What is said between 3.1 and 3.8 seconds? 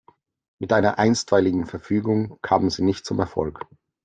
Erfolg.